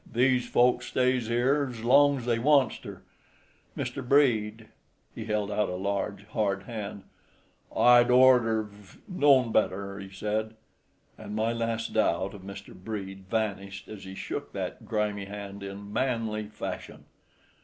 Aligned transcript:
These 0.13 0.49
folks 0.49 0.87
stays 0.87 1.27
here's 1.27 1.83
long's 1.83 2.25
they 2.25 2.39
wants 2.39 2.79
ter. 2.79 3.03
Mr. 3.77 4.01
Brede"—he 4.03 5.25
held 5.25 5.51
out 5.51 5.69
a 5.69 5.75
large, 5.75 6.25
hard 6.29 6.63
hand—"I'd 6.63 8.09
orter've 8.09 8.97
known 9.07 9.51
better," 9.51 9.99
he 9.99 10.09
said. 10.09 10.55
And 11.19 11.35
my 11.35 11.53
last 11.53 11.93
doubt 11.93 12.33
of 12.33 12.41
Mr. 12.41 12.73
Brede 12.73 13.25
vanished 13.29 13.87
as 13.87 14.03
he 14.03 14.15
shook 14.15 14.53
that 14.53 14.85
grimy 14.87 15.25
hand 15.25 15.61
in 15.61 15.93
manly 15.93 16.47
fashion. 16.47 17.05